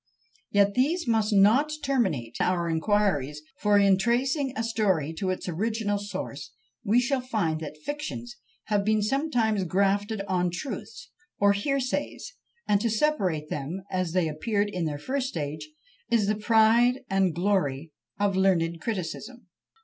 [0.49, 5.99] Yet these must not terminate our inquiries; for in tracing a story to its original
[5.99, 6.49] source
[6.83, 12.33] we shall find that fictions have been sometimes grafted on truths or hearsays,
[12.67, 15.69] and to separate them as they appeared in their first stage
[16.09, 19.49] is the pride and glory of learned criticism.